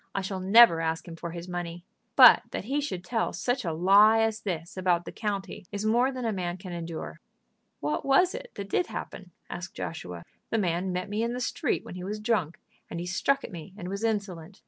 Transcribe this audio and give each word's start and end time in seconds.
I 0.15 0.21
shall 0.21 0.39
never 0.39 0.81
ask 0.81 1.07
him 1.07 1.15
for 1.15 1.29
his 1.29 1.47
money. 1.47 1.83
But 2.15 2.41
that 2.49 2.63
he 2.63 2.81
should 2.81 3.03
tell 3.03 3.33
such 3.33 3.63
a 3.63 3.71
lie 3.71 4.19
as 4.21 4.39
this 4.41 4.75
about 4.75 5.05
the 5.05 5.11
county 5.11 5.67
is 5.71 5.85
more 5.85 6.11
than 6.11 6.25
a 6.25 6.33
man 6.33 6.57
can 6.57 6.73
endure." 6.73 7.19
"What 7.81 8.03
was 8.03 8.33
it 8.33 8.49
that 8.55 8.67
did 8.67 8.87
happen?" 8.87 9.29
asked 9.47 9.75
Joshua. 9.75 10.23
"The 10.49 10.57
man 10.57 10.91
met 10.91 11.07
me 11.07 11.21
in 11.21 11.33
the 11.33 11.39
street 11.39 11.85
when 11.85 11.93
he 11.93 12.03
was 12.03 12.19
drunk, 12.19 12.57
and 12.89 12.99
he 12.99 13.05
struck 13.05 13.43
at 13.43 13.51
me 13.51 13.75
and 13.77 13.89
was 13.89 14.03
insolent. 14.03 14.59